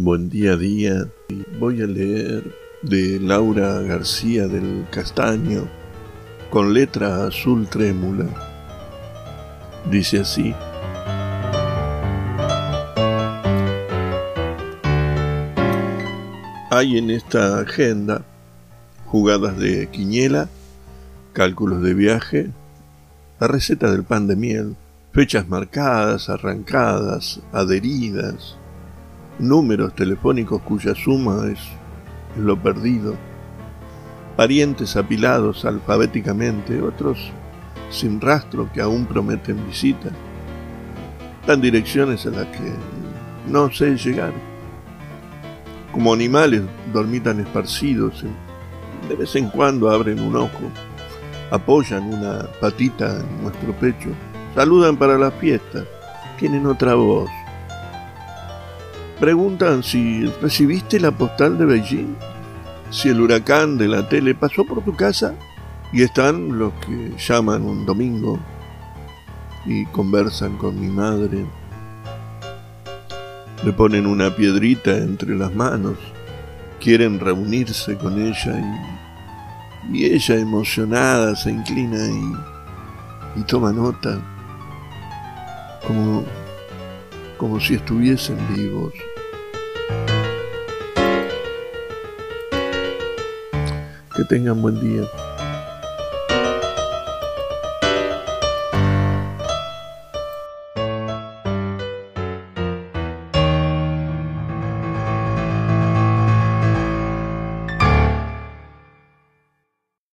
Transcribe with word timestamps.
Buen 0.00 0.30
día 0.30 0.56
día. 0.56 1.08
Voy 1.58 1.82
a 1.82 1.86
leer 1.88 2.54
de 2.82 3.18
Laura 3.18 3.80
García 3.80 4.46
del 4.46 4.86
Castaño 4.92 5.68
con 6.50 6.72
letra 6.72 7.26
azul 7.26 7.66
trémula. 7.66 8.26
Dice 9.90 10.20
así. 10.20 10.54
Hay 16.70 16.96
en 16.96 17.10
esta 17.10 17.58
agenda 17.58 18.24
jugadas 19.04 19.58
de 19.58 19.88
quiñela, 19.90 20.48
cálculos 21.32 21.82
de 21.82 21.94
viaje, 21.94 22.50
la 23.40 23.48
receta 23.48 23.90
del 23.90 24.04
pan 24.04 24.28
de 24.28 24.36
miel, 24.36 24.76
fechas 25.12 25.48
marcadas, 25.48 26.28
arrancadas, 26.28 27.40
adheridas, 27.50 28.58
números 29.38 29.94
telefónicos 29.94 30.62
cuya 30.62 30.94
suma 30.94 31.46
es 31.50 31.58
lo 32.36 32.56
perdido, 32.56 33.14
parientes 34.36 34.96
apilados 34.96 35.64
alfabéticamente, 35.64 36.80
otros 36.82 37.32
sin 37.90 38.20
rastro 38.20 38.70
que 38.72 38.80
aún 38.80 39.06
prometen 39.06 39.66
visita, 39.66 40.10
tan 41.46 41.60
direcciones 41.60 42.26
a 42.26 42.30
las 42.30 42.46
que 42.46 42.72
no 43.48 43.70
sé 43.72 43.96
llegar. 43.96 44.32
Como 45.92 46.12
animales 46.12 46.62
dormitan 46.92 47.40
esparcidos, 47.40 48.24
de 49.08 49.16
vez 49.16 49.34
en 49.36 49.48
cuando 49.48 49.90
abren 49.90 50.20
un 50.20 50.36
ojo, 50.36 50.70
apoyan 51.50 52.12
una 52.12 52.46
patita 52.60 53.20
en 53.20 53.42
nuestro 53.42 53.72
pecho, 53.72 54.10
saludan 54.54 54.96
para 54.96 55.16
la 55.16 55.30
fiesta, 55.30 55.84
tienen 56.38 56.66
otra 56.66 56.94
voz. 56.94 57.30
Preguntan 59.20 59.82
si 59.82 60.26
recibiste 60.40 61.00
la 61.00 61.10
postal 61.10 61.58
de 61.58 61.66
Beijing, 61.66 62.14
si 62.90 63.08
el 63.08 63.20
huracán 63.20 63.76
de 63.76 63.88
la 63.88 64.08
tele 64.08 64.32
pasó 64.32 64.64
por 64.64 64.84
tu 64.84 64.94
casa 64.94 65.34
y 65.92 66.02
están 66.02 66.56
los 66.56 66.72
que 66.74 67.12
llaman 67.18 67.62
un 67.64 67.84
domingo 67.84 68.38
y 69.66 69.86
conversan 69.86 70.56
con 70.56 70.80
mi 70.80 70.86
madre. 70.86 71.44
Le 73.64 73.72
ponen 73.72 74.06
una 74.06 74.34
piedrita 74.36 74.96
entre 74.96 75.36
las 75.36 75.52
manos, 75.52 75.98
quieren 76.80 77.18
reunirse 77.18 77.96
con 77.96 78.20
ella 78.24 78.86
y, 79.90 79.98
y 79.98 80.04
ella 80.14 80.36
emocionada 80.36 81.34
se 81.34 81.50
inclina 81.50 82.06
y, 82.06 83.40
y 83.40 83.42
toma 83.42 83.72
nota, 83.72 84.20
como, 85.84 86.24
como 87.38 87.60
si 87.60 87.74
estuviesen 87.76 88.36
vivos. 88.54 88.92
Que 94.14 94.24
tengan 94.24 94.60
buen 94.60 94.78
día. 94.80 95.04